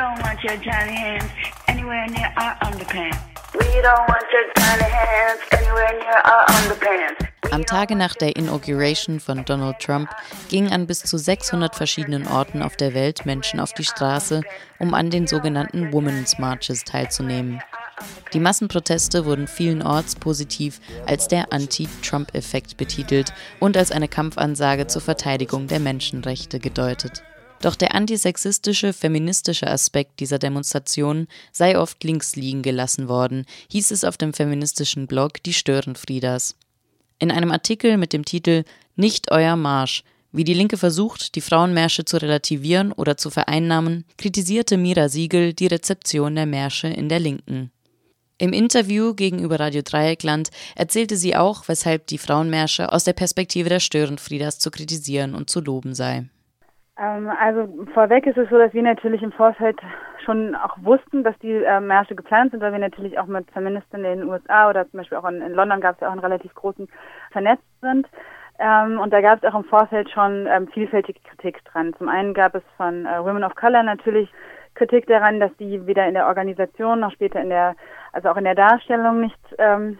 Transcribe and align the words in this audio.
don't 0.00 0.22
want 0.22 0.42
your 0.42 0.56
tiny 0.62 0.96
hands 0.96 1.30
anywhere 1.68 2.06
near 2.08 2.32
our 2.38 2.54
underpants. 2.66 3.18
We 3.52 3.82
don't 3.82 4.08
want 4.08 4.24
your 4.32 4.46
tiny 4.54 4.90
hands 4.90 5.40
anywhere 5.52 5.92
near 5.92 6.20
our 6.24 6.44
underpants. 6.56 7.26
Am 7.50 7.66
Tage 7.66 7.96
nach 7.96 8.14
der 8.14 8.36
Inauguration 8.36 9.20
von 9.20 9.44
Donald 9.44 9.78
Trump 9.80 10.08
gingen 10.48 10.72
an 10.72 10.86
bis 10.86 11.02
zu 11.02 11.18
600 11.18 11.74
verschiedenen 11.74 12.26
Orten 12.26 12.62
auf 12.62 12.76
der 12.76 12.94
Welt 12.94 13.26
Menschen 13.26 13.60
auf 13.60 13.74
die 13.74 13.84
Straße, 13.84 14.40
um 14.78 14.94
an 14.94 15.10
den 15.10 15.26
sogenannten 15.26 15.92
Women's 15.92 16.38
Marches 16.38 16.84
teilzunehmen. 16.84 17.60
Die 18.32 18.40
Massenproteste 18.40 19.26
wurden 19.26 19.48
vielenorts 19.48 20.14
positiv 20.14 20.80
als 21.06 21.28
der 21.28 21.52
Anti-Trump-Effekt 21.52 22.78
betitelt 22.78 23.34
und 23.58 23.76
als 23.76 23.92
eine 23.92 24.08
Kampfansage 24.08 24.86
zur 24.86 25.02
Verteidigung 25.02 25.66
der 25.66 25.80
Menschenrechte 25.80 26.58
gedeutet. 26.58 27.22
Doch 27.60 27.76
der 27.76 27.94
antisexistische, 27.94 28.92
feministische 28.94 29.66
Aspekt 29.66 30.20
dieser 30.20 30.38
Demonstration 30.38 31.28
sei 31.52 31.78
oft 31.78 32.02
links 32.02 32.34
liegen 32.34 32.62
gelassen 32.62 33.08
worden, 33.08 33.44
hieß 33.70 33.90
es 33.90 34.02
auf 34.02 34.16
dem 34.16 34.32
feministischen 34.32 35.06
Blog 35.06 35.42
Die 35.42 35.52
Störenfrieders. 35.52 36.56
In 37.18 37.30
einem 37.30 37.52
Artikel 37.52 37.98
mit 37.98 38.14
dem 38.14 38.24
Titel 38.24 38.64
Nicht 38.96 39.30
euer 39.30 39.56
Marsch, 39.56 40.04
wie 40.32 40.44
die 40.44 40.54
Linke 40.54 40.78
versucht, 40.78 41.34
die 41.34 41.42
Frauenmärsche 41.42 42.06
zu 42.06 42.16
relativieren 42.16 42.92
oder 42.92 43.18
zu 43.18 43.28
vereinnahmen, 43.28 44.06
kritisierte 44.16 44.78
Mira 44.78 45.10
Siegel 45.10 45.52
die 45.52 45.66
Rezeption 45.66 46.36
der 46.36 46.46
Märsche 46.46 46.88
in 46.88 47.10
der 47.10 47.20
Linken. 47.20 47.70
Im 48.38 48.54
Interview 48.54 49.12
gegenüber 49.12 49.60
Radio 49.60 49.82
Dreieckland 49.82 50.48
erzählte 50.76 51.18
sie 51.18 51.36
auch, 51.36 51.68
weshalb 51.68 52.06
die 52.06 52.16
Frauenmärsche 52.16 52.90
aus 52.90 53.04
der 53.04 53.12
Perspektive 53.12 53.68
der 53.68 53.80
Störenfrieders 53.80 54.58
zu 54.58 54.70
kritisieren 54.70 55.34
und 55.34 55.50
zu 55.50 55.60
loben 55.60 55.94
sei. 55.94 56.30
Ähm, 56.98 57.30
also 57.38 57.86
vorweg 57.94 58.26
ist 58.26 58.36
es 58.36 58.48
so, 58.50 58.58
dass 58.58 58.74
wir 58.74 58.82
natürlich 58.82 59.22
im 59.22 59.32
Vorfeld 59.32 59.78
schon 60.24 60.54
auch 60.54 60.76
wussten, 60.82 61.24
dass 61.24 61.38
die 61.38 61.52
äh, 61.52 61.80
Märsche 61.80 62.14
geplant 62.14 62.50
sind, 62.50 62.60
weil 62.60 62.72
wir 62.72 62.78
natürlich 62.78 63.18
auch 63.18 63.26
mit 63.26 63.50
Feministinnen 63.52 64.12
in 64.12 64.18
den 64.20 64.28
USA 64.28 64.68
oder 64.68 64.88
zum 64.90 64.98
Beispiel 64.98 65.18
auch 65.18 65.28
in, 65.28 65.40
in 65.40 65.54
London 65.54 65.80
gab 65.80 65.94
es 65.94 66.00
ja 66.00 66.08
auch 66.08 66.12
einen 66.12 66.20
relativ 66.20 66.54
großen 66.54 66.88
vernetzt 67.30 67.64
sind. 67.80 68.06
Ähm, 68.58 69.00
und 69.00 69.12
da 69.12 69.22
gab 69.22 69.42
es 69.42 69.50
auch 69.50 69.58
im 69.58 69.64
Vorfeld 69.64 70.10
schon 70.10 70.46
ähm, 70.46 70.68
vielfältige 70.68 71.20
Kritik 71.20 71.64
dran. 71.64 71.94
Zum 71.96 72.08
einen 72.08 72.34
gab 72.34 72.54
es 72.54 72.62
von 72.76 73.06
äh, 73.06 73.24
Women 73.24 73.44
of 73.44 73.54
Color 73.54 73.82
natürlich 73.82 74.30
Kritik 74.74 75.06
daran, 75.06 75.40
dass 75.40 75.50
die 75.58 75.86
weder 75.86 76.06
in 76.06 76.14
der 76.14 76.26
Organisation 76.26 77.00
noch 77.00 77.12
später 77.12 77.40
in 77.40 77.48
der, 77.48 77.74
also 78.12 78.28
auch 78.28 78.36
in 78.36 78.44
der 78.44 78.54
Darstellung 78.54 79.20
nicht 79.20 79.38
ähm, 79.58 79.98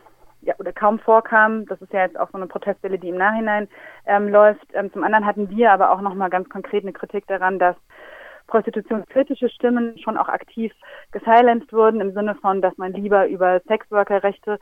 kaum 0.81 0.99
vorkam. 0.99 1.67
Das 1.67 1.81
ist 1.83 1.93
ja 1.93 2.01
jetzt 2.01 2.19
auch 2.19 2.31
so 2.31 2.39
eine 2.39 2.47
Protestwelle, 2.47 2.99
die 2.99 3.11
im 3.11 3.19
Nachhinein 3.19 3.69
ähm, 4.07 4.29
läuft. 4.29 4.67
Ähm, 4.73 4.91
zum 4.93 5.05
anderen 5.05 5.27
hatten 5.27 5.51
wir 5.51 5.71
aber 5.73 5.91
auch 5.93 6.01
nochmal 6.01 6.31
ganz 6.31 6.49
konkret 6.49 6.83
eine 6.83 6.93
Kritik 6.93 7.27
daran, 7.27 7.59
dass 7.59 7.77
prostitutionskritische 8.47 9.49
Stimmen 9.49 9.97
schon 9.99 10.17
auch 10.19 10.29
aktiv 10.29 10.73
gesilenced 11.13 11.73
wurden, 11.73 12.01
im 12.01 12.13
Sinne 12.13 12.35
von, 12.35 12.61
dass 12.61 12.77
man 12.79 12.93
lieber 12.93 13.29
über 13.29 13.61
Sexworkerrechte 13.61 14.59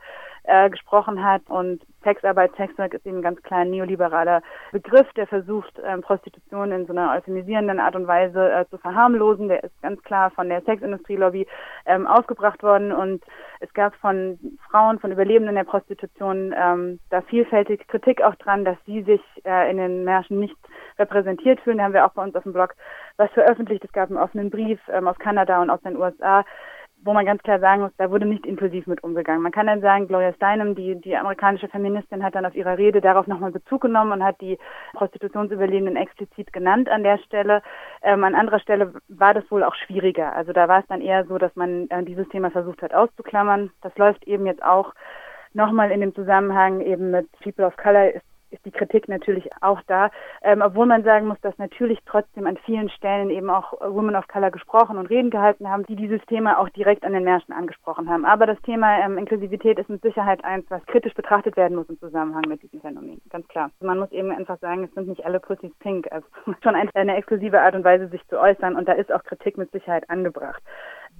äh, 0.49 0.69
gesprochen 0.69 1.23
hat. 1.23 1.43
Und 1.47 1.81
Sexarbeit, 2.03 2.55
Sexwork 2.55 2.93
ist 2.93 3.05
eben 3.05 3.17
ein 3.17 3.21
ganz 3.21 3.41
klar 3.43 3.59
ein 3.59 3.69
neoliberaler 3.69 4.41
Begriff, 4.71 5.07
der 5.13 5.27
versucht, 5.27 5.79
ähm, 5.85 6.01
Prostitution 6.01 6.71
in 6.71 6.85
so 6.85 6.93
einer 6.93 7.13
euphemisierenden 7.15 7.79
Art 7.79 7.95
und 7.95 8.07
Weise 8.07 8.51
äh, 8.51 8.65
zu 8.69 8.77
verharmlosen. 8.77 9.49
Der 9.49 9.63
ist 9.63 9.81
ganz 9.81 10.01
klar 10.03 10.31
von 10.31 10.49
der 10.49 10.61
Sexindustrielobby 10.61 11.45
ähm, 11.85 12.07
ausgebracht 12.07 12.63
worden. 12.63 12.91
Und 12.91 13.23
es 13.59 13.71
gab 13.73 13.95
von 13.95 14.39
Frauen, 14.69 14.99
von 14.99 15.11
Überlebenden 15.11 15.55
der 15.55 15.65
Prostitution 15.65 16.53
ähm, 16.57 16.99
da 17.09 17.21
vielfältig 17.21 17.87
Kritik 17.87 18.21
auch 18.21 18.35
dran, 18.35 18.65
dass 18.65 18.77
sie 18.85 19.03
sich 19.03 19.21
äh, 19.45 19.69
in 19.69 19.77
den 19.77 20.03
Märschen 20.03 20.39
nicht 20.39 20.57
repräsentiert 20.97 21.59
fühlen. 21.61 21.77
Da 21.77 21.85
haben 21.85 21.93
wir 21.93 22.05
auch 22.05 22.13
bei 22.13 22.23
uns 22.23 22.35
auf 22.35 22.43
dem 22.43 22.53
Blog 22.53 22.75
was 23.17 23.29
veröffentlicht. 23.31 23.83
Es 23.83 23.91
gab 23.91 24.09
einen 24.09 24.17
offenen 24.17 24.49
Brief 24.49 24.79
ähm, 24.91 25.07
aus 25.07 25.19
Kanada 25.19 25.61
und 25.61 25.69
aus 25.69 25.81
den 25.81 25.97
USA, 25.97 26.45
wo 27.03 27.13
man 27.13 27.25
ganz 27.25 27.41
klar 27.43 27.59
sagen 27.59 27.81
muss, 27.83 27.91
da 27.97 28.11
wurde 28.11 28.25
nicht 28.25 28.45
inklusiv 28.45 28.85
mit 28.87 29.03
umgegangen. 29.03 29.41
Man 29.41 29.51
kann 29.51 29.67
dann 29.67 29.81
sagen, 29.81 30.07
Gloria 30.07 30.33
Steinem, 30.33 30.75
die, 30.75 30.99
die 30.99 31.15
amerikanische 31.15 31.69
Feministin, 31.69 32.23
hat 32.23 32.35
dann 32.35 32.45
auf 32.45 32.55
ihrer 32.55 32.77
Rede 32.77 32.99
darauf 32.99 33.27
nochmal 33.27 33.51
Bezug 33.51 33.81
genommen 33.81 34.11
und 34.11 34.23
hat 34.23 34.39
die 34.41 34.57
Prostitutionsüberlebenden 34.93 35.95
explizit 35.95 36.51
genannt 36.51 36.89
an 36.89 37.03
der 37.03 37.17
Stelle. 37.19 37.61
Ähm, 38.01 38.23
an 38.23 38.35
anderer 38.35 38.59
Stelle 38.59 38.93
war 39.07 39.33
das 39.33 39.49
wohl 39.49 39.63
auch 39.63 39.75
schwieriger. 39.75 40.33
Also 40.33 40.51
da 40.51 40.67
war 40.67 40.79
es 40.81 40.87
dann 40.87 41.01
eher 41.01 41.25
so, 41.25 41.37
dass 41.37 41.55
man 41.55 41.89
äh, 41.89 42.03
dieses 42.03 42.27
Thema 42.29 42.51
versucht 42.51 42.81
hat 42.81 42.93
auszuklammern. 42.93 43.71
Das 43.81 43.97
läuft 43.97 44.25
eben 44.27 44.45
jetzt 44.45 44.63
auch 44.63 44.93
nochmal 45.53 45.91
in 45.91 46.01
dem 46.01 46.13
Zusammenhang 46.13 46.81
eben 46.81 47.11
mit 47.11 47.27
People 47.41 47.65
of 47.65 47.77
Color 47.77 48.11
ist 48.11 48.28
ist 48.51 48.65
die 48.65 48.71
Kritik 48.71 49.07
natürlich 49.07 49.49
auch 49.61 49.81
da, 49.87 50.09
ähm, 50.41 50.61
obwohl 50.61 50.85
man 50.85 51.03
sagen 51.03 51.27
muss, 51.27 51.39
dass 51.41 51.57
natürlich 51.57 51.99
trotzdem 52.05 52.47
an 52.47 52.57
vielen 52.65 52.89
Stellen 52.89 53.29
eben 53.29 53.49
auch 53.49 53.73
Women 53.81 54.15
of 54.15 54.27
Color 54.27 54.51
gesprochen 54.51 54.97
und 54.97 55.07
Reden 55.07 55.29
gehalten 55.29 55.69
haben, 55.69 55.85
die 55.85 55.95
dieses 55.95 56.21
Thema 56.25 56.59
auch 56.59 56.69
direkt 56.69 57.03
an 57.03 57.13
den 57.13 57.23
Märschen 57.23 57.53
angesprochen 57.53 58.09
haben. 58.09 58.25
Aber 58.25 58.45
das 58.45 58.61
Thema 58.61 58.99
ähm, 58.99 59.17
Inklusivität 59.17 59.79
ist 59.79 59.89
mit 59.89 60.01
Sicherheit 60.01 60.43
eins, 60.43 60.65
was 60.69 60.85
kritisch 60.85 61.13
betrachtet 61.13 61.57
werden 61.57 61.75
muss 61.75 61.89
im 61.89 61.99
Zusammenhang 61.99 62.43
mit 62.47 62.61
diesem 62.61 62.81
Phänomen, 62.81 63.21
ganz 63.29 63.47
klar. 63.47 63.71
Man 63.81 63.99
muss 63.99 64.11
eben 64.11 64.31
einfach 64.31 64.59
sagen, 64.59 64.83
es 64.83 64.93
sind 64.93 65.07
nicht 65.07 65.25
alle 65.25 65.39
Pussys 65.39 65.73
pink, 65.79 66.11
also 66.11 66.27
schon 66.63 66.75
eine 66.75 67.15
exklusive 67.15 67.61
Art 67.61 67.75
und 67.75 67.83
Weise, 67.83 68.07
sich 68.07 68.25
zu 68.27 68.39
äußern 68.39 68.75
und 68.75 68.87
da 68.87 68.93
ist 68.93 69.11
auch 69.11 69.23
Kritik 69.23 69.57
mit 69.57 69.71
Sicherheit 69.71 70.09
angebracht. 70.09 70.61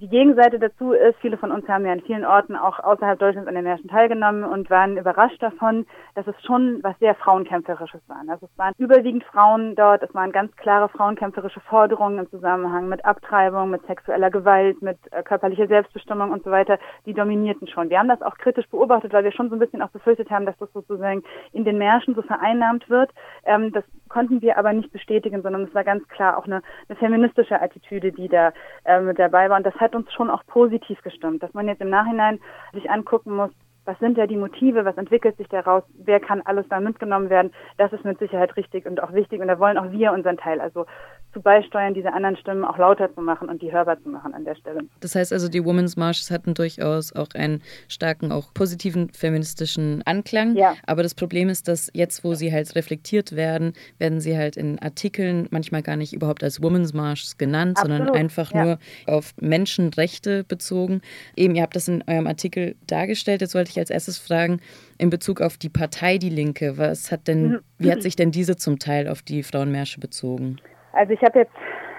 Die 0.01 0.07
Gegenseite 0.07 0.59
dazu 0.59 0.93
ist, 0.93 1.19
viele 1.19 1.35
von 1.35 1.51
uns 1.51 1.67
haben 1.67 1.85
ja 1.85 1.91
an 1.91 1.99
vielen 1.99 2.23
Orten 2.23 2.55
auch 2.55 2.79
außerhalb 2.79 3.19
Deutschlands 3.19 3.49
an 3.49 3.55
den 3.55 3.65
Märschen 3.65 3.89
teilgenommen 3.89 4.45
und 4.45 4.69
waren 4.69 4.95
überrascht 4.95 5.43
davon, 5.43 5.85
dass 6.15 6.25
es 6.25 6.41
schon 6.45 6.79
was 6.83 6.97
sehr 6.99 7.15
Frauenkämpferisches 7.15 7.99
war. 8.07 8.21
Also 8.29 8.45
es 8.45 8.57
waren 8.57 8.73
überwiegend 8.77 9.25
Frauen 9.25 9.75
dort, 9.75 10.01
es 10.01 10.15
waren 10.15 10.31
ganz 10.31 10.55
klare 10.55 10.87
frauenkämpferische 10.87 11.59
Forderungen 11.59 12.19
im 12.19 12.29
Zusammenhang 12.29 12.87
mit 12.87 13.03
Abtreibung, 13.03 13.71
mit 13.71 13.85
sexueller 13.87 14.31
Gewalt, 14.31 14.81
mit 14.81 14.97
äh, 15.11 15.21
körperlicher 15.21 15.67
Selbstbestimmung 15.67 16.31
und 16.31 16.45
so 16.45 16.51
weiter, 16.51 16.79
die 17.05 17.13
dominierten 17.13 17.67
schon. 17.67 17.89
Wir 17.89 17.99
haben 17.99 18.07
das 18.07 18.21
auch 18.21 18.37
kritisch 18.37 18.69
beobachtet, 18.69 19.11
weil 19.11 19.25
wir 19.25 19.33
schon 19.33 19.49
so 19.49 19.57
ein 19.57 19.59
bisschen 19.59 19.81
auch 19.81 19.89
befürchtet 19.89 20.29
haben, 20.29 20.45
dass 20.45 20.57
das 20.59 20.71
sozusagen 20.71 21.23
in 21.51 21.65
den 21.65 21.77
Märschen 21.77 22.15
so 22.15 22.21
vereinnahmt 22.21 22.89
wird. 22.89 23.11
Ähm, 23.43 23.73
das 23.73 23.83
konnten 24.09 24.41
wir 24.41 24.57
aber 24.57 24.73
nicht 24.73 24.91
bestätigen, 24.91 25.41
sondern 25.41 25.63
es 25.63 25.73
war 25.73 25.83
ganz 25.83 26.07
klar 26.07 26.37
auch 26.37 26.45
eine, 26.45 26.61
eine 26.87 26.97
feministische 26.97 27.61
Attitüde, 27.61 28.11
die 28.11 28.27
da 28.27 28.51
äh, 28.85 28.99
mit 28.99 29.19
dabei 29.19 29.49
war. 29.49 29.57
Und 29.57 29.65
das 29.65 29.75
hat 29.75 29.95
uns 29.95 30.11
schon 30.13 30.29
auch 30.29 30.45
positiv 30.47 31.01
gestimmt, 31.01 31.43
dass 31.43 31.53
man 31.53 31.67
jetzt 31.67 31.81
im 31.81 31.89
Nachhinein 31.89 32.39
sich 32.73 32.89
angucken 32.89 33.35
muss, 33.35 33.51
was 33.89 33.97
sind 33.97 34.19
ja 34.19 34.27
die 34.27 34.37
Motive, 34.37 34.85
was 34.85 34.97
entwickelt 34.97 35.35
sich 35.37 35.47
daraus, 35.47 35.83
wer 35.95 36.19
kann 36.19 36.41
alles 36.41 36.67
da 36.69 36.79
mitgenommen 36.79 37.31
werden, 37.31 37.51
das 37.77 37.91
ist 37.91 38.05
mit 38.05 38.19
Sicherheit 38.19 38.55
richtig 38.55 38.85
und 38.85 39.01
auch 39.01 39.13
wichtig. 39.13 39.41
Und 39.41 39.47
da 39.47 39.57
wollen 39.57 39.79
auch 39.79 39.91
wir 39.91 40.11
unseren 40.11 40.37
Teil, 40.37 40.61
also 40.61 40.85
zu 41.33 41.41
beisteuern, 41.41 41.93
diese 41.93 42.11
anderen 42.11 42.37
Stimmen 42.37 42.63
auch 42.63 42.77
lauter 42.77 43.13
zu 43.13 43.21
machen 43.21 43.49
und 43.49 43.61
die 43.61 43.71
hörbar 43.71 44.01
zu 44.01 44.09
machen 44.09 44.33
an 44.33 44.45
der 44.45 44.55
Stelle. 44.55 44.81
Das 44.99 45.13
heißt 45.13 45.31
also, 45.31 45.47
die 45.47 45.63
Women's 45.63 45.95
Marches 45.95 46.31
hatten 46.31 46.55
durchaus 46.55 47.13
auch 47.13 47.27
einen 47.35 47.61
starken, 47.87 48.31
auch 48.31 48.53
positiven 48.53 49.09
feministischen 49.11 50.01
Anklang. 50.05 50.55
Ja. 50.55 50.73
Aber 50.87 51.03
das 51.03 51.13
Problem 51.13 51.49
ist, 51.49 51.67
dass 51.67 51.91
jetzt, 51.93 52.23
wo 52.23 52.33
sie 52.33 52.51
halt 52.51 52.75
reflektiert 52.75 53.35
werden, 53.35 53.73
werden 53.99 54.19
sie 54.19 54.37
halt 54.37 54.57
in 54.57 54.79
Artikeln 54.79 55.47
manchmal 55.51 55.83
gar 55.83 55.95
nicht 55.95 56.13
überhaupt 56.13 56.43
als 56.43 56.63
Women's 56.63 56.93
Marches 56.93 57.37
genannt, 57.37 57.77
Absolut. 57.77 57.97
sondern 57.97 58.15
einfach 58.15 58.51
ja. 58.51 58.63
nur 58.63 58.79
auf 59.05 59.33
Menschenrechte 59.39 60.43
bezogen. 60.43 61.01
Eben, 61.35 61.53
ihr 61.53 61.61
habt 61.61 61.75
das 61.75 61.87
in 61.87 62.03
eurem 62.07 62.25
Artikel 62.25 62.75
dargestellt. 62.87 63.41
Jetzt 63.41 63.53
wollte 63.53 63.69
ich 63.69 63.77
als 63.77 63.91
erstes 63.91 64.17
fragen, 64.17 64.61
in 64.97 65.11
Bezug 65.11 65.41
auf 65.41 65.57
die 65.57 65.69
Partei 65.69 66.17
Die 66.17 66.29
Linke, 66.29 66.77
was 66.77 67.11
hat 67.11 67.27
denn, 67.27 67.49
mhm. 67.49 67.59
wie 67.77 67.91
hat 67.91 68.01
sich 68.01 68.15
denn 68.15 68.31
diese 68.31 68.55
zum 68.55 68.79
Teil 68.79 69.07
auf 69.07 69.21
die 69.21 69.43
Frauenmärsche 69.43 69.99
bezogen? 69.99 70.57
Also 70.93 71.13
ich 71.13 71.21
habe 71.21 71.39
jetzt 71.39 71.51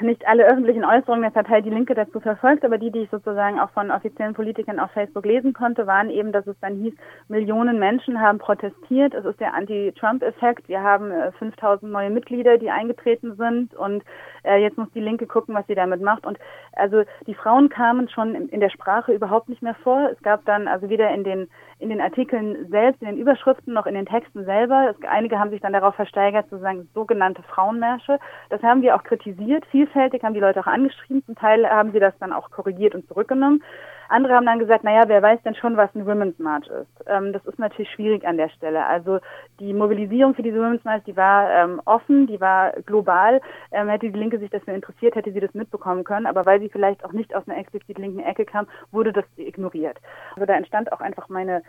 nicht 0.03 0.27
alle 0.27 0.45
öffentlichen 0.47 0.85
Äußerungen 0.85 1.23
der 1.23 1.31
Partei 1.31 1.61
Die 1.61 1.71
Linke 1.71 1.95
dazu 1.95 2.21
verfolgt, 2.21 2.65
aber 2.65 2.79
die, 2.79 2.91
die 2.91 3.01
ich 3.01 3.11
sozusagen 3.11 3.59
auch 3.61 3.71
von 3.71 3.91
offiziellen 3.91 4.35
Politikern 4.35 4.81
auf 4.81 4.91
Facebook 4.93 5.25
lesen 5.25 5.53
konnte, 5.53 5.87
waren 5.87 6.11
eben, 6.11 6.33
dass 6.33 6.47
es 6.47 6.59
dann 6.61 6.77
hieß, 6.77 6.95
Millionen 7.29 7.79
Menschen 7.79 8.21
haben 8.21 8.39
protestiert. 8.39 9.15
Es 9.15 9.25
ist 9.25 9.41
der 9.41 9.55
Anti-Trump-Effekt. 9.55 10.69
Wir 10.69 10.83
haben 10.83 11.13
5000 11.39 11.83
äh, 11.83 11.93
neue 11.93 12.11
Mitglieder, 12.11 12.59
die 12.59 12.71
eingetreten 12.71 13.37
sind 13.37 13.75
und 13.75 14.03
äh, 14.45 14.63
jetzt 14.63 14.79
muss 14.79 14.91
die 14.95 15.01
Linke 15.01 15.27
gucken, 15.27 15.55
was 15.55 15.67
sie 15.67 15.75
damit 15.75 16.01
macht. 16.01 16.27
Und 16.27 16.39
also 16.73 17.03
die 17.27 17.35
Frauen 17.35 17.69
kamen 17.69 18.09
schon 18.09 18.35
in 18.35 18.61
der 18.61 18.71
Sprache 18.71 19.13
überhaupt 19.13 19.49
nicht 19.49 19.63
mehr 19.63 19.75
vor. 19.75 20.11
Es 20.13 20.23
gab 20.23 20.45
dann 20.45 20.69
also 20.69 20.89
weder 20.89 21.11
in 21.11 21.25
den 21.25 21.49
in 21.81 21.89
den 21.89 22.01
Artikeln 22.01 22.69
selbst, 22.69 23.01
in 23.01 23.09
den 23.09 23.17
Überschriften 23.17 23.73
noch 23.73 23.87
in 23.87 23.95
den 23.95 24.05
Texten 24.05 24.45
selber. 24.45 24.91
Es, 24.91 25.09
einige 25.09 25.39
haben 25.39 25.51
sich 25.51 25.63
dann 25.63 25.73
darauf 25.73 25.95
versteigert, 25.95 26.47
sozusagen 26.51 26.89
sogenannte 26.95 27.43
Frauenmärsche. 27.43 28.19
Das 28.51 28.63
haben 28.63 28.83
wir 28.83 28.95
auch 28.95 29.03
kritisiert. 29.03 29.65
Vielfältig 29.93 30.23
haben 30.23 30.35
die 30.35 30.41
Leute 30.41 30.61
auch 30.61 30.67
angeschrieben. 30.67 31.25
Zum 31.25 31.35
Teil 31.35 31.69
haben 31.69 31.93
sie 31.93 31.99
das 31.99 32.15
dann 32.21 32.33
auch 32.33 32.51
korrigiert 32.51 32.95
und 32.95 33.09
zurückgenommen. 33.09 33.63
Andere 34.09 34.35
haben 34.35 34.47
dann 34.47 34.59
gesagt, 34.59 34.85
naja, 34.85 35.03
wer 35.07 35.23
weiß 35.23 35.43
denn 35.43 35.55
schon, 35.55 35.77
was 35.77 35.95
ein 35.95 36.07
Women's 36.07 36.39
March 36.39 36.67
ist. 36.69 37.05
Ähm, 37.07 37.33
das 37.33 37.45
ist 37.47 37.59
natürlich 37.59 37.91
schwierig 37.91 38.27
an 38.27 38.37
der 38.37 38.49
Stelle. 38.51 38.85
Also 38.87 39.19
die 39.59 39.73
Mobilisierung 39.73 40.35
für 40.35 40.43
diese 40.43 40.59
Women's 40.59 40.85
March, 40.85 41.03
die 41.05 41.17
war 41.17 41.51
ähm, 41.51 41.81
offen, 41.85 42.27
die 42.27 42.41
war 42.41 42.73
global. 42.87 43.41
Ähm, 43.73 43.89
hätte 43.89 44.11
die 44.11 44.19
Linke 44.19 44.39
sich 44.39 44.51
dafür 44.51 44.75
interessiert, 44.75 45.17
hätte 45.17 45.33
sie 45.33 45.41
das 45.41 45.55
mitbekommen 45.55 46.05
können. 46.05 46.27
Aber 46.27 46.47
weil 46.47 46.61
sie 46.61 46.69
vielleicht 46.69 47.05
auch 47.05 47.13
nicht 47.13 47.35
aus 47.35 47.49
einer 47.49 47.59
explizit 47.59 47.99
linken 47.99 48.21
Ecke 48.21 48.45
kam, 48.45 48.67
wurde 48.93 49.13
das 49.13 49.25
ignoriert. 49.37 49.99
Also 50.35 50.47
da 50.47 50.55
entstand 50.55 50.93
auch 50.93 51.01
einfach 51.01 51.29
meine 51.29 51.63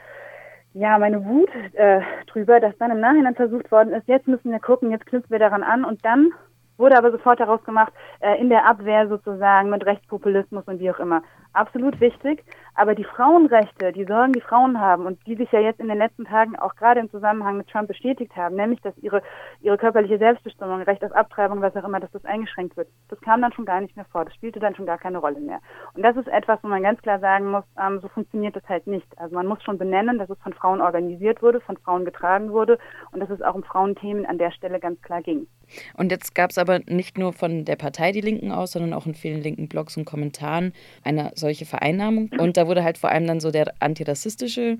ja, 0.73 0.97
meine 0.99 1.25
Wut 1.25 1.49
äh, 1.73 1.99
drüber, 2.27 2.61
dass 2.61 2.77
dann 2.77 2.91
im 2.91 3.01
Nachhinein 3.01 3.35
versucht 3.35 3.69
worden 3.73 3.91
ist, 3.91 4.07
jetzt 4.07 4.29
müssen 4.29 4.51
wir 4.53 4.59
gucken, 4.61 4.89
jetzt 4.89 5.05
knüpfen 5.05 5.29
wir 5.29 5.37
daran 5.37 5.63
an 5.63 5.83
und 5.83 6.05
dann 6.05 6.31
wurde 6.77 6.97
aber 6.97 7.11
sofort 7.11 7.39
daraus 7.39 7.63
gemacht, 7.63 7.93
äh, 8.19 8.39
in 8.39 8.49
der 8.49 8.65
Abwehr 8.65 9.07
sozusagen 9.07 9.69
mit 9.69 9.85
Rechtspopulismus 9.85 10.63
und 10.65 10.79
wie 10.79 10.91
auch 10.91 10.99
immer. 10.99 11.21
Absolut 11.53 11.99
wichtig, 11.99 12.45
aber 12.75 12.95
die 12.95 13.03
Frauenrechte, 13.03 13.91
die 13.91 14.05
Sorgen, 14.05 14.31
die 14.31 14.39
Frauen 14.39 14.79
haben 14.79 15.05
und 15.05 15.19
die 15.27 15.35
sich 15.35 15.51
ja 15.51 15.59
jetzt 15.59 15.81
in 15.81 15.89
den 15.89 15.97
letzten 15.97 16.23
Tagen 16.23 16.55
auch 16.55 16.75
gerade 16.75 17.01
im 17.01 17.11
Zusammenhang 17.11 17.57
mit 17.57 17.67
Trump 17.67 17.89
bestätigt 17.89 18.33
haben, 18.37 18.55
nämlich 18.55 18.79
dass 18.81 18.97
ihre, 18.99 19.21
ihre 19.59 19.77
körperliche 19.77 20.17
Selbstbestimmung, 20.17 20.81
Recht 20.83 21.03
auf 21.03 21.11
Abtreibung, 21.11 21.61
was 21.61 21.75
auch 21.75 21.83
immer, 21.83 21.99
dass 21.99 22.11
das 22.11 22.23
eingeschränkt 22.23 22.77
wird, 22.77 22.87
das 23.09 23.19
kam 23.19 23.41
dann 23.41 23.51
schon 23.51 23.65
gar 23.65 23.81
nicht 23.81 23.97
mehr 23.97 24.05
vor. 24.05 24.23
Das 24.23 24.33
spielte 24.33 24.61
dann 24.61 24.75
schon 24.75 24.85
gar 24.85 24.97
keine 24.97 25.17
Rolle 25.17 25.41
mehr. 25.41 25.59
Und 25.93 26.03
das 26.03 26.15
ist 26.15 26.29
etwas, 26.29 26.59
wo 26.63 26.69
man 26.69 26.83
ganz 26.83 27.01
klar 27.01 27.19
sagen 27.19 27.51
muss, 27.51 27.65
ähm, 27.77 27.99
so 27.99 28.07
funktioniert 28.07 28.55
das 28.55 28.67
halt 28.69 28.87
nicht. 28.87 29.07
Also 29.19 29.35
man 29.35 29.45
muss 29.45 29.61
schon 29.63 29.77
benennen, 29.77 30.19
dass 30.19 30.29
es 30.29 30.39
von 30.39 30.53
Frauen 30.53 30.79
organisiert 30.79 31.41
wurde, 31.41 31.59
von 31.59 31.75
Frauen 31.75 32.05
getragen 32.05 32.51
wurde 32.53 32.79
und 33.11 33.19
dass 33.19 33.29
es 33.29 33.41
auch 33.41 33.55
um 33.55 33.63
Frauenthemen 33.63 34.25
an 34.25 34.37
der 34.37 34.51
Stelle 34.51 34.79
ganz 34.79 35.01
klar 35.01 35.21
ging. 35.21 35.47
Und 35.95 36.11
jetzt 36.11 36.35
gab 36.35 36.51
es 36.51 36.57
aber 36.57 36.79
nicht 36.87 37.17
nur 37.17 37.33
von 37.33 37.65
der 37.65 37.75
Partei 37.75 38.11
die 38.11 38.21
Linken 38.21 38.51
aus, 38.51 38.71
sondern 38.73 38.93
auch 38.93 39.05
in 39.05 39.15
vielen 39.15 39.41
linken 39.41 39.67
Blogs 39.67 39.97
und 39.97 40.05
Kommentaren 40.05 40.73
eine 41.03 41.31
solche 41.35 41.65
Vereinnahmung. 41.65 42.29
Und 42.37 42.57
da 42.57 42.67
wurde 42.67 42.83
halt 42.83 42.97
vor 42.97 43.09
allem 43.09 43.27
dann 43.27 43.39
so 43.39 43.51
der 43.51 43.73
antirassistische 43.79 44.77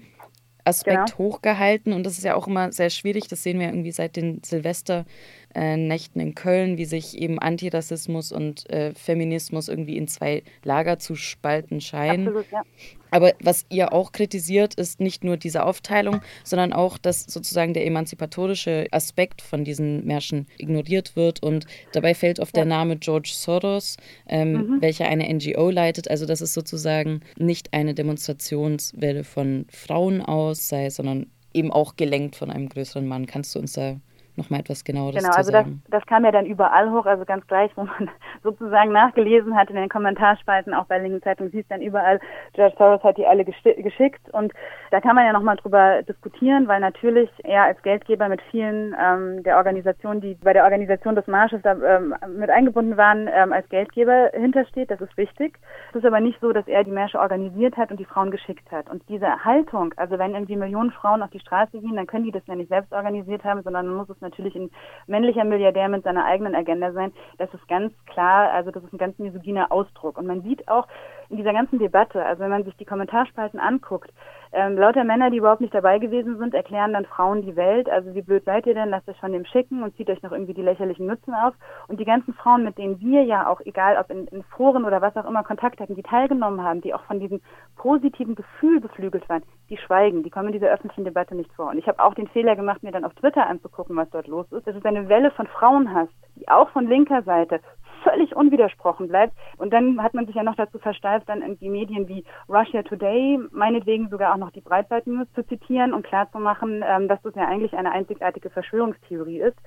Aspekt 0.63 1.15
genau. 1.15 1.17
hochgehalten. 1.17 1.93
Und 1.93 2.05
das 2.05 2.17
ist 2.17 2.23
ja 2.23 2.35
auch 2.35 2.47
immer 2.47 2.71
sehr 2.71 2.89
schwierig. 2.89 3.27
Das 3.27 3.43
sehen 3.43 3.59
wir 3.59 3.67
irgendwie 3.67 3.91
seit 3.91 4.15
den 4.15 4.41
Silvesternächten 4.43 6.21
in 6.21 6.35
Köln, 6.35 6.77
wie 6.77 6.85
sich 6.85 7.17
eben 7.17 7.39
Antirassismus 7.39 8.31
und 8.31 8.69
äh, 8.69 8.93
Feminismus 8.93 9.67
irgendwie 9.67 9.97
in 9.97 10.07
zwei 10.07 10.43
Lager 10.63 10.99
zu 10.99 11.15
spalten 11.15 11.81
scheinen. 11.81 12.27
Absolut, 12.27 12.51
ja. 12.51 12.63
Aber 13.11 13.33
was 13.41 13.65
ihr 13.69 13.91
auch 13.91 14.13
kritisiert, 14.13 14.73
ist 14.75 15.01
nicht 15.01 15.23
nur 15.23 15.35
diese 15.35 15.65
Aufteilung, 15.65 16.21
sondern 16.45 16.71
auch, 16.71 16.97
dass 16.97 17.23
sozusagen 17.23 17.73
der 17.73 17.85
emanzipatorische 17.85 18.87
Aspekt 18.91 19.41
von 19.41 19.65
diesen 19.65 20.05
Märschen 20.05 20.47
ignoriert 20.57 21.17
wird. 21.17 21.43
Und 21.43 21.65
dabei 21.91 22.15
fällt 22.15 22.39
oft 22.39 22.55
ja. 22.55 22.63
der 22.63 22.69
Name 22.69 22.95
George 22.95 23.31
Soros, 23.33 23.97
ähm, 24.27 24.53
mhm. 24.53 24.81
welcher 24.81 25.07
eine 25.07 25.31
NGO 25.31 25.69
leitet. 25.69 26.09
Also, 26.09 26.25
dass 26.25 26.39
es 26.39 26.53
sozusagen 26.53 27.19
nicht 27.37 27.73
eine 27.73 27.93
Demonstrationswelle 27.93 29.25
von 29.25 29.65
Frauen 29.69 30.21
aus 30.21 30.50
sei, 30.56 30.89
sondern 30.89 31.27
eben 31.53 31.71
auch 31.71 31.95
gelenkt 31.95 32.36
von 32.36 32.50
einem 32.50 32.69
größeren 32.69 33.07
Mann. 33.07 33.25
Kannst 33.25 33.56
du 33.56 33.59
uns 33.59 33.74
da 33.74 34.00
nochmal 34.37 34.61
etwas 34.61 34.83
genaueres 34.83 35.23
genau, 35.23 35.35
also 35.35 35.51
das, 35.51 35.65
das 35.89 36.05
kam 36.05 36.25
ja 36.25 36.31
dann 36.31 36.45
überall 36.45 36.91
hoch, 36.91 37.05
also 37.05 37.25
ganz 37.25 37.45
gleich, 37.47 37.71
wo 37.75 37.83
man 37.83 38.09
sozusagen 38.43 38.91
nachgelesen 38.91 39.55
hat 39.55 39.69
in 39.69 39.75
den 39.75 39.89
Kommentarspalten, 39.89 40.73
auch 40.73 40.85
bei 40.85 40.99
linken 40.99 41.21
Zeitungen, 41.21 41.51
hieß 41.51 41.65
dann 41.69 41.81
überall, 41.81 42.19
George 42.53 42.75
Soros 42.77 43.03
hat 43.03 43.17
die 43.17 43.25
alle 43.25 43.45
geschickt 43.45 44.21
und 44.31 44.53
da 44.91 44.99
kann 44.99 45.15
man 45.15 45.25
ja 45.25 45.33
nochmal 45.33 45.55
drüber 45.55 46.03
diskutieren, 46.03 46.67
weil 46.67 46.79
natürlich 46.79 47.29
er 47.43 47.63
als 47.63 47.81
Geldgeber 47.81 48.29
mit 48.29 48.41
vielen 48.51 48.95
ähm, 48.99 49.43
der 49.43 49.57
Organisationen, 49.57 50.21
die 50.21 50.35
bei 50.35 50.53
der 50.53 50.63
Organisation 50.63 51.15
des 51.15 51.27
Marsches 51.27 51.61
da 51.63 51.73
ähm, 51.73 52.15
mit 52.37 52.49
eingebunden 52.49 52.97
waren, 52.97 53.29
ähm, 53.33 53.53
als 53.53 53.67
Geldgeber 53.69 54.31
hintersteht, 54.33 54.91
das 54.91 55.01
ist 55.01 55.15
wichtig. 55.17 55.57
Es 55.89 55.95
ist 55.97 56.05
aber 56.05 56.19
nicht 56.19 56.39
so, 56.41 56.51
dass 56.51 56.67
er 56.67 56.83
die 56.83 56.91
Märsche 56.91 57.19
organisiert 57.19 57.77
hat 57.77 57.91
und 57.91 57.99
die 57.99 58.05
Frauen 58.05 58.31
geschickt 58.31 58.71
hat. 58.71 58.89
Und 58.89 59.07
diese 59.09 59.43
Haltung, 59.43 59.93
also 59.97 60.17
wenn 60.19 60.33
irgendwie 60.33 60.55
Millionen 60.55 60.91
Frauen 60.91 61.21
auf 61.21 61.29
die 61.31 61.39
Straße 61.39 61.79
gehen, 61.79 61.95
dann 61.95 62.07
können 62.07 62.25
die 62.25 62.31
das 62.31 62.45
ja 62.47 62.55
nicht 62.55 62.69
selbst 62.69 62.91
organisiert 62.91 63.43
haben, 63.43 63.63
sondern 63.63 63.87
man 63.87 63.97
muss 63.97 64.09
es 64.09 64.20
natürlich 64.21 64.56
ein 64.56 64.71
männlicher 65.07 65.44
Milliardär 65.44 65.89
mit 65.89 66.03
seiner 66.03 66.25
eigenen 66.25 66.56
Agenda 66.56 66.91
sein. 66.91 67.12
Das 67.38 67.53
ist 67.53 67.68
ganz 67.68 67.94
klar, 68.06 68.51
also 68.51 68.71
das 68.71 68.83
ist 68.83 68.94
ein 68.94 68.97
ganz 68.97 69.18
misogyner 69.19 69.71
Ausdruck. 69.71 70.18
Und 70.18 70.27
man 70.27 70.41
sieht 70.41 70.68
auch 70.68 70.88
in 71.29 71.38
dieser 71.38 71.53
ganzen 71.53 71.79
Debatte, 71.79 72.25
also 72.25 72.41
wenn 72.41 72.50
man 72.50 72.65
sich 72.65 72.75
die 72.75 72.85
Kommentarspalten 72.85 73.59
anguckt, 73.59 74.12
ähm, 74.53 74.77
lauter 74.77 75.06
Männer, 75.06 75.29
die 75.29 75.38
überhaupt 75.38 75.62
nicht 75.62 75.73
dabei 75.73 75.97
gewesen 75.97 76.38
sind, 76.38 76.53
erklären 76.53 76.91
dann 76.91 77.06
Frauen 77.06 77.41
die 77.41 77.56
Welt. 77.56 77.89
Also 77.89 78.13
wie 78.13 78.21
blöd 78.21 78.44
seid 78.44 78.65
ihr 78.65 78.73
denn? 78.73 78.89
Lasst 78.89 79.07
euch 79.07 79.19
von 79.19 79.31
dem 79.31 79.45
schicken 79.45 79.81
und 79.81 79.95
zieht 79.95 80.09
euch 80.09 80.21
noch 80.24 80.33
irgendwie 80.33 80.53
die 80.53 80.62
lächerlichen 80.62 81.06
Nutzen 81.06 81.33
auf. 81.33 81.53
Und 81.88 82.01
die 82.01 82.06
ganzen 82.06 82.33
Frauen, 82.33 82.65
mit 82.65 82.77
denen 82.77 83.00
wir 83.00 83.24
ja 83.24 83.47
auch, 83.47 83.62
egal 83.62 83.97
ob 83.97 84.09
in, 84.09 84.27
in 84.27 84.44
Foren 84.44 84.83
oder 84.83 85.01
was 85.01 85.15
auch 85.15 85.25
immer, 85.25 85.44
Kontakt 85.44 85.79
hatten, 85.79 85.95
die 85.95 86.03
teilgenommen 86.03 86.63
haben, 86.63 86.81
die 86.81 86.94
auch 86.94 87.03
von 87.03 87.21
diesem 87.21 87.39
positiven 87.81 88.35
Gefühl 88.35 88.79
beflügelt 88.79 89.27
waren, 89.27 89.41
die 89.69 89.77
schweigen. 89.77 90.21
Die 90.21 90.29
kommen 90.29 90.49
in 90.49 90.53
dieser 90.53 90.69
öffentlichen 90.69 91.03
Debatte 91.03 91.33
nicht 91.33 91.51
vor. 91.53 91.71
Und 91.71 91.79
ich 91.79 91.87
habe 91.87 92.03
auch 92.03 92.13
den 92.13 92.27
Fehler 92.27 92.55
gemacht, 92.55 92.83
mir 92.83 92.91
dann 92.91 93.05
auf 93.05 93.15
Twitter 93.15 93.47
anzugucken, 93.47 93.95
was 93.95 94.09
dort 94.11 94.27
los 94.27 94.45
ist. 94.51 94.67
Das 94.67 94.75
ist 94.75 94.85
eine 94.85 95.09
Welle 95.09 95.31
von 95.31 95.47
Frauenhass, 95.47 96.09
die 96.35 96.47
auch 96.47 96.69
von 96.69 96.87
linker 96.87 97.23
Seite 97.23 97.59
völlig 98.03 98.35
unwidersprochen 98.35 99.07
bleibt. 99.07 99.33
Und 99.57 99.73
dann 99.73 100.01
hat 100.01 100.13
man 100.13 100.27
sich 100.27 100.35
ja 100.35 100.43
noch 100.43 100.55
dazu 100.55 100.77
versteift, 100.77 101.27
dann 101.27 101.41
in 101.41 101.57
die 101.57 101.69
Medien 101.69 102.07
wie 102.07 102.23
Russia 102.47 102.83
Today, 102.83 103.39
meinetwegen 103.51 104.09
sogar 104.09 104.33
auch 104.33 104.37
noch 104.37 104.51
die 104.51 104.61
Breitbart-News 104.61 105.27
zu 105.33 105.45
zitieren 105.47 105.93
und 105.93 106.05
klarzumachen, 106.05 106.83
ähm, 106.87 107.07
dass 107.07 107.21
das 107.23 107.33
ja 107.33 107.47
eigentlich 107.47 107.73
eine 107.73 107.91
einzigartige 107.91 108.51
Verschwörungstheorie 108.51 109.39
ist. 109.39 109.57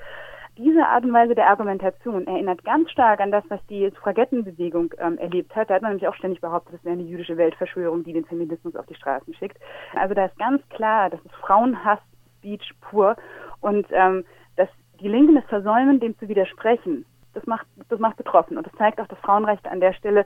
Diese 0.57 0.87
Art 0.87 1.05
und 1.05 1.13
Weise 1.13 1.35
der 1.35 1.49
Argumentation 1.49 2.27
erinnert 2.27 2.65
ganz 2.65 2.91
stark 2.91 3.21
an 3.21 3.33
das, 3.33 3.45
was 3.49 3.65
die 3.67 3.89
Suffragettenbewegung 3.91 4.95
ähm, 4.99 5.19
erlebt 5.19 5.55
hat. 5.57 5.69
Da 5.69 5.75
hat 5.75 5.83
man 5.83 5.93
nämlich 5.93 6.07
auch 6.07 6.15
ständig 6.15 6.41
behauptet, 6.41 6.77
es 6.77 6.85
wäre 6.85 6.93
eine 6.93 7.03
jüdische 7.03 7.37
Weltverschwörung, 7.37 8.05
die 8.05 8.13
den 8.13 8.25
Feminismus 8.25 8.77
auf 8.77 8.87
die 8.87 8.95
Straßen 8.95 9.35
schickt. 9.35 9.59
Also 9.95 10.15
da 10.15 10.27
ist 10.27 10.39
ganz 10.39 10.63
klar, 10.69 11.11
das 11.11 11.21
ist 11.25 11.35
Frauenhass-Speech 11.37 12.73
pur 12.81 13.17
und 13.61 13.87
ähm, 13.91 14.25
dass 14.57 14.69
die 15.01 15.09
Linken 15.09 15.37
es 15.37 15.45
versäumen, 15.47 15.99
dem 15.99 16.17
zu 16.19 16.29
widersprechen 16.29 17.05
das 17.35 17.47
macht, 17.47 17.67
das 17.89 17.99
macht 17.99 18.17
betroffen. 18.17 18.57
Und 18.57 18.67
das 18.67 18.73
zeigt 18.75 19.01
auch, 19.01 19.09
dass 19.09 19.19
Frauenrechte 19.19 19.71
an 19.71 19.81
der 19.81 19.93
Stelle 19.93 20.25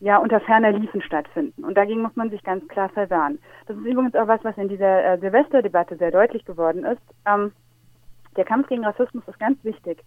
ja 0.00 0.18
unter 0.18 0.40
ferner 0.40 0.72
Liefen 0.72 1.02
stattfinden. 1.02 1.64
Und 1.64 1.76
dagegen 1.76 2.02
muss 2.02 2.16
man 2.16 2.30
sich 2.30 2.42
ganz 2.42 2.66
klar 2.68 2.88
verwehren. 2.88 3.38
Das 3.66 3.76
ist 3.76 3.84
übrigens 3.84 4.14
auch 4.14 4.28
was, 4.28 4.42
was 4.44 4.56
in 4.56 4.68
dieser 4.68 5.04
äh, 5.04 5.18
Silvesterdebatte 5.18 5.96
sehr 5.96 6.10
deutlich 6.10 6.44
geworden 6.44 6.84
ist. 6.84 7.02
Ähm, 7.26 7.52
der 8.36 8.44
Kampf 8.44 8.68
gegen 8.68 8.84
Rassismus 8.84 9.26
ist 9.26 9.38
ganz 9.38 9.62
wichtig. 9.64 10.02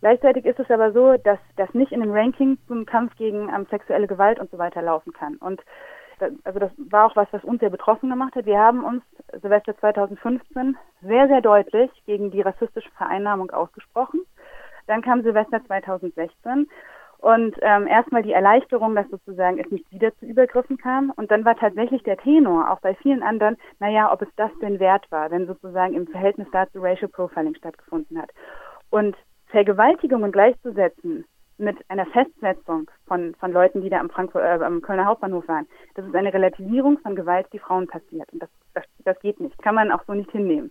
Gleichzeitig 0.00 0.44
ist 0.44 0.60
es 0.60 0.70
aber 0.70 0.92
so, 0.92 1.16
dass 1.16 1.38
das 1.56 1.72
nicht 1.72 1.92
in 1.92 2.02
einem 2.02 2.12
Ranking 2.12 2.58
zum 2.68 2.84
Kampf 2.84 3.16
gegen 3.16 3.48
ähm, 3.48 3.66
sexuelle 3.70 4.06
Gewalt 4.06 4.38
und 4.38 4.50
so 4.50 4.58
weiter 4.58 4.82
laufen 4.82 5.12
kann. 5.12 5.36
Und 5.36 5.62
das, 6.18 6.32
also 6.44 6.58
das 6.58 6.70
war 6.76 7.06
auch 7.06 7.16
was, 7.16 7.28
was 7.32 7.42
uns 7.44 7.60
sehr 7.60 7.70
betroffen 7.70 8.10
gemacht 8.10 8.34
hat. 8.34 8.46
Wir 8.46 8.58
haben 8.58 8.84
uns 8.84 9.02
Silvester 9.40 9.76
2015 9.78 10.76
sehr, 11.02 11.28
sehr 11.28 11.40
deutlich 11.40 11.90
gegen 12.06 12.30
die 12.30 12.42
rassistische 12.42 12.90
Vereinnahmung 12.92 13.50
ausgesprochen. 13.50 14.20
Dann 14.86 15.02
kam 15.02 15.22
Silvester 15.22 15.64
2016 15.64 16.68
und 17.24 17.56
ähm, 17.62 17.86
erstmal 17.86 18.22
die 18.22 18.34
Erleichterung, 18.34 18.94
dass 18.94 19.08
sozusagen 19.08 19.58
es 19.58 19.70
nicht 19.70 19.90
wieder 19.90 20.14
zu 20.18 20.26
Übergriffen 20.26 20.76
kam. 20.76 21.10
Und 21.16 21.30
dann 21.30 21.46
war 21.46 21.56
tatsächlich 21.56 22.02
der 22.02 22.18
Tenor, 22.18 22.70
auch 22.70 22.80
bei 22.80 22.94
vielen 22.96 23.22
anderen, 23.22 23.56
naja, 23.78 24.12
ob 24.12 24.20
es 24.20 24.28
das 24.36 24.50
denn 24.60 24.78
wert 24.78 25.10
war, 25.10 25.30
wenn 25.30 25.46
sozusagen 25.46 25.94
im 25.94 26.06
Verhältnis 26.06 26.48
dazu 26.52 26.82
Racial 26.82 27.08
Profiling 27.08 27.54
stattgefunden 27.54 28.20
hat. 28.20 28.28
Und 28.90 29.16
Vergewaltigungen 29.46 30.32
gleichzusetzen 30.32 31.24
mit 31.56 31.78
einer 31.88 32.04
Festsetzung 32.04 32.90
von, 33.06 33.34
von 33.36 33.52
Leuten, 33.52 33.80
die 33.80 33.88
da 33.88 34.00
am, 34.00 34.10
Frankfurt, 34.10 34.42
äh, 34.42 34.62
am 34.62 34.82
Kölner 34.82 35.06
Hauptbahnhof 35.06 35.48
waren, 35.48 35.66
das 35.94 36.04
ist 36.04 36.14
eine 36.14 36.34
Relativierung 36.34 36.98
von 36.98 37.16
Gewalt, 37.16 37.46
die 37.54 37.58
Frauen 37.58 37.86
passiert. 37.86 38.30
Und 38.34 38.42
das, 38.42 38.50
das, 38.74 38.84
das 39.02 39.18
geht 39.20 39.40
nicht, 39.40 39.56
kann 39.62 39.76
man 39.76 39.92
auch 39.92 40.04
so 40.06 40.12
nicht 40.12 40.30
hinnehmen. 40.30 40.70